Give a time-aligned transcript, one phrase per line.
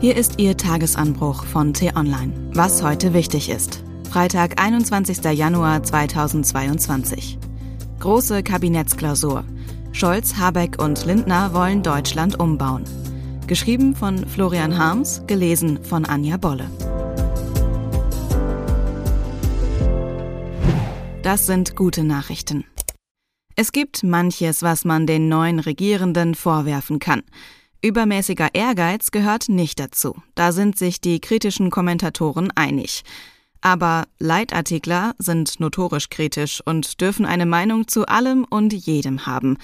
[0.00, 2.32] Hier ist Ihr Tagesanbruch von T-Online.
[2.54, 3.82] Was heute wichtig ist.
[4.08, 5.24] Freitag, 21.
[5.24, 7.36] Januar 2022.
[7.98, 9.42] Große Kabinettsklausur.
[9.90, 12.84] Scholz, Habeck und Lindner wollen Deutschland umbauen.
[13.48, 16.70] Geschrieben von Florian Harms, gelesen von Anja Bolle.
[21.24, 22.64] Das sind gute Nachrichten.
[23.56, 27.24] Es gibt manches, was man den neuen Regierenden vorwerfen kann.
[27.80, 30.16] Übermäßiger Ehrgeiz gehört nicht dazu.
[30.34, 33.04] Da sind sich die kritischen Kommentatoren einig.
[33.60, 39.58] Aber Leitartikler sind notorisch kritisch und dürfen eine Meinung zu allem und jedem haben.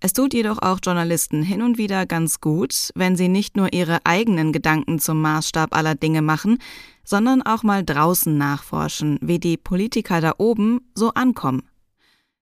[0.00, 3.98] Es tut jedoch auch Journalisten hin und wieder ganz gut, wenn sie nicht nur ihre
[4.04, 6.58] eigenen Gedanken zum Maßstab aller Dinge machen,
[7.02, 11.62] sondern auch mal draußen nachforschen, wie die Politiker da oben so ankommen.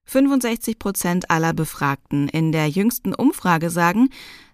[0.07, 4.09] 65 Prozent aller Befragten in der jüngsten Umfrage sagen,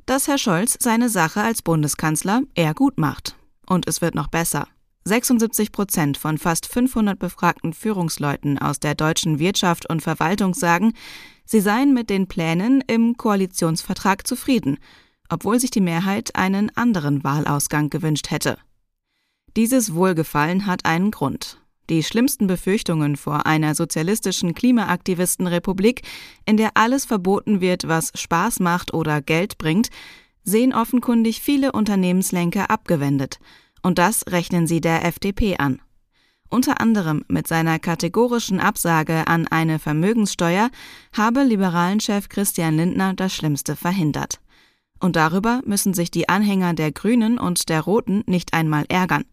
[0.06, 3.36] dass Herr Scholz seine Sache als Bundeskanzler eher gut macht.
[3.67, 4.67] Und es wird noch besser.
[5.05, 10.95] 76 Prozent von fast 500 befragten Führungsleuten aus der deutschen Wirtschaft und Verwaltung sagen,
[11.45, 14.78] sie seien mit den Plänen im Koalitionsvertrag zufrieden,
[15.28, 18.58] obwohl sich die Mehrheit einen anderen Wahlausgang gewünscht hätte.
[19.56, 21.61] Dieses Wohlgefallen hat einen Grund.
[21.91, 26.02] Die schlimmsten Befürchtungen vor einer sozialistischen Klimaaktivistenrepublik,
[26.47, 29.89] in der alles verboten wird, was Spaß macht oder Geld bringt,
[30.44, 33.39] sehen offenkundig viele Unternehmenslenker abgewendet–
[33.83, 35.80] und das rechnen sie der FDP an.
[36.48, 40.70] Unter anderem mit seiner kategorischen Absage an eine Vermögenssteuer
[41.17, 44.41] habe liberalen Chef Christian Lindner das Schlimmste verhindert.
[45.00, 49.24] Und darüber müssen sich die Anhänger der Grünen und der Roten nicht einmal ärgern.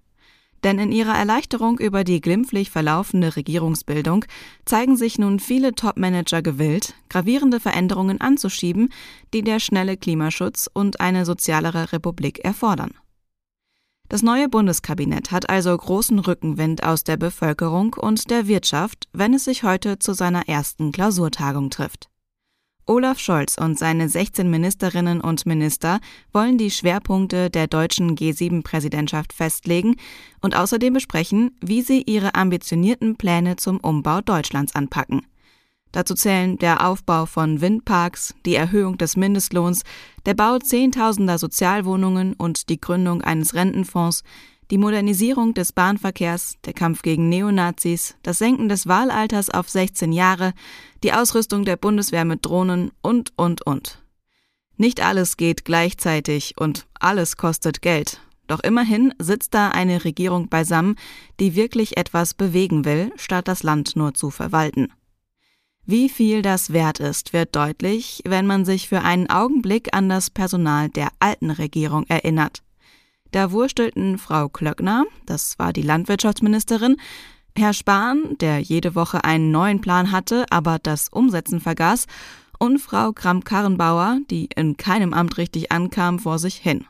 [0.63, 4.25] Denn in ihrer Erleichterung über die glimpflich verlaufende Regierungsbildung
[4.65, 8.89] zeigen sich nun viele Topmanager gewillt, gravierende Veränderungen anzuschieben,
[9.33, 12.91] die der schnelle Klimaschutz und eine sozialere Republik erfordern.
[14.09, 19.45] Das neue Bundeskabinett hat also großen Rückenwind aus der Bevölkerung und der Wirtschaft, wenn es
[19.45, 22.09] sich heute zu seiner ersten Klausurtagung trifft.
[22.89, 25.99] Olaf Scholz und seine 16 Ministerinnen und Minister
[26.33, 29.95] wollen die Schwerpunkte der deutschen G7-Präsidentschaft festlegen
[30.41, 35.21] und außerdem besprechen, wie sie ihre ambitionierten Pläne zum Umbau Deutschlands anpacken.
[35.91, 39.83] Dazu zählen der Aufbau von Windparks, die Erhöhung des Mindestlohns,
[40.25, 44.23] der Bau zehntausender Sozialwohnungen und die Gründung eines Rentenfonds,
[44.71, 50.53] die Modernisierung des Bahnverkehrs, der Kampf gegen Neonazis, das Senken des Wahlalters auf 16 Jahre,
[51.03, 54.03] die Ausrüstung der Bundeswehr mit Drohnen und, und, und.
[54.77, 58.21] Nicht alles geht gleichzeitig und alles kostet Geld.
[58.47, 60.95] Doch immerhin sitzt da eine Regierung beisammen,
[61.39, 64.91] die wirklich etwas bewegen will, statt das Land nur zu verwalten.
[65.91, 70.29] Wie viel das wert ist, wird deutlich, wenn man sich für einen Augenblick an das
[70.29, 72.61] Personal der alten Regierung erinnert.
[73.31, 76.97] Da wurstelten Frau Klöckner, das war die Landwirtschaftsministerin,
[77.57, 82.05] Herr Spahn, der jede Woche einen neuen Plan hatte, aber das Umsetzen vergaß,
[82.59, 86.85] und Frau Kramp-Karrenbauer, die in keinem Amt richtig ankam, vor sich hin.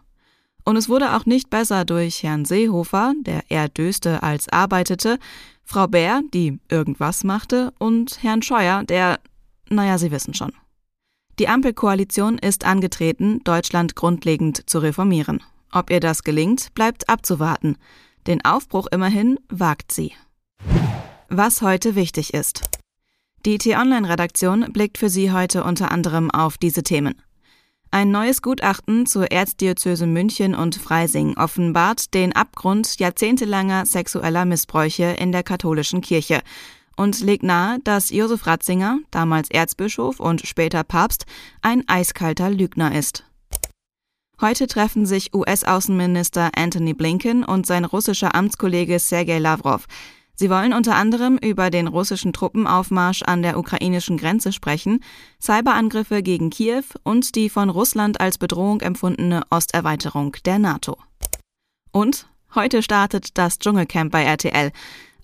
[0.66, 5.20] Und es wurde auch nicht besser durch Herrn Seehofer, der eher döste als arbeitete,
[5.72, 9.20] Frau Bär, die irgendwas machte, und Herrn Scheuer, der,
[9.70, 10.52] naja, Sie wissen schon.
[11.38, 15.44] Die Ampelkoalition ist angetreten, Deutschland grundlegend zu reformieren.
[15.72, 17.78] Ob ihr das gelingt, bleibt abzuwarten.
[18.26, 20.14] Den Aufbruch immerhin wagt sie.
[21.28, 22.64] Was heute wichtig ist.
[23.46, 27.22] Die T-Online-Redaktion blickt für Sie heute unter anderem auf diese Themen.
[27.92, 35.32] Ein neues Gutachten zur Erzdiözese München und Freising offenbart den Abgrund jahrzehntelanger sexueller Missbräuche in
[35.32, 36.42] der katholischen Kirche
[36.96, 41.26] und legt nahe, dass Josef Ratzinger, damals Erzbischof und später Papst,
[41.64, 43.26] ein eiskalter Lügner ist.
[44.40, 49.88] Heute treffen sich US-Außenminister Anthony Blinken und sein russischer Amtskollege Sergei Lavrov.
[50.40, 55.04] Sie wollen unter anderem über den russischen Truppenaufmarsch an der ukrainischen Grenze sprechen,
[55.42, 60.98] Cyberangriffe gegen Kiew und die von Russland als Bedrohung empfundene Osterweiterung der NATO.
[61.92, 64.72] Und heute startet das Dschungelcamp bei RTL.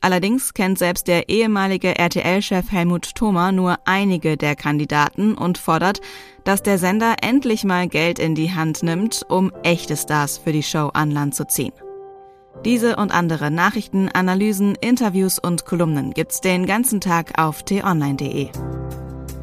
[0.01, 6.01] Allerdings kennt selbst der ehemalige RTL-Chef Helmut Thoma nur einige der Kandidaten und fordert,
[6.43, 10.61] dass der Sender endlich mal Geld in die Hand nimmt, um echte Stars für die
[10.61, 11.71] Show an Land zu ziehen.
[12.65, 18.49] Diese und andere Nachrichten, Analysen, Interviews und Kolumnen gibt's den ganzen Tag auf t-online.de.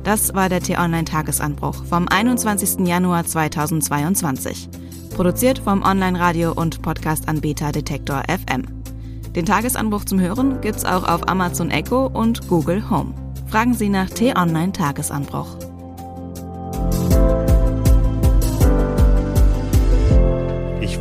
[0.03, 2.85] Das war der T-Online-Tagesanbruch vom 21.
[2.85, 4.69] Januar 2022.
[5.15, 8.65] Produziert vom Online-Radio- und Podcast-Anbieter Detektor FM.
[9.37, 13.15] Den Tagesanbruch zum Hören gibt's auch auf Amazon Echo und Google Home.
[13.47, 15.72] Fragen Sie nach T-Online-Tagesanbruch.